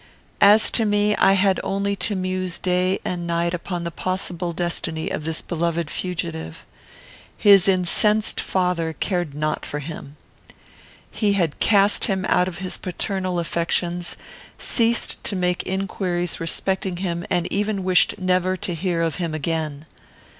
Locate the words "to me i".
0.71-1.33